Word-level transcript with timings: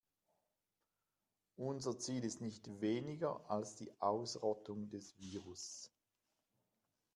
Unser 1.57 1.99
Ziel 1.99 2.23
ist 2.23 2.41
nicht 2.41 2.81
weniger 2.81 3.39
als 3.51 3.75
die 3.75 3.91
Ausrottung 4.01 4.89
des 4.89 5.13
Virus. 5.19 5.91